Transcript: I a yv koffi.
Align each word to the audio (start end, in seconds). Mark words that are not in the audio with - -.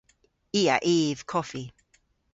I 0.59 0.61
a 0.75 0.77
yv 0.95 1.19
koffi. 1.31 1.63